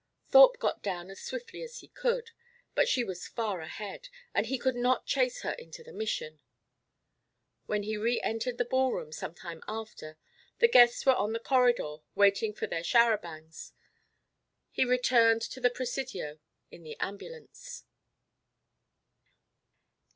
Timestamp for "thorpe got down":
0.29-1.11